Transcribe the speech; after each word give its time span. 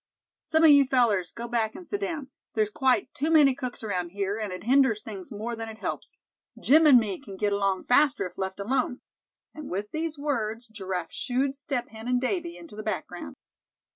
"Some 0.41 0.63
of 0.63 0.71
you 0.71 0.85
fellers 0.85 1.31
go 1.31 1.47
back 1.47 1.75
and 1.75 1.85
sit 1.85 2.01
down; 2.01 2.31
there's 2.55 2.71
quite 2.71 3.13
too 3.13 3.29
many 3.29 3.53
cooks 3.53 3.83
around 3.83 4.09
here, 4.09 4.35
and 4.39 4.51
it 4.51 4.63
hinders 4.63 5.03
things 5.03 5.31
more 5.31 5.55
than 5.55 5.69
it 5.69 5.77
helps. 5.77 6.15
Jim 6.59 6.87
and 6.87 6.97
me 6.97 7.21
c'n 7.21 7.37
get 7.37 7.53
along 7.53 7.83
faster 7.83 8.25
if 8.25 8.35
left 8.39 8.59
alone," 8.59 9.01
and 9.53 9.69
with 9.69 9.91
these 9.91 10.17
words 10.17 10.67
Giraffe 10.67 11.11
"shooed" 11.11 11.55
Step 11.55 11.89
Hen 11.89 12.07
and 12.07 12.19
Davy 12.19 12.57
into 12.57 12.75
the 12.75 12.81
background. 12.81 13.35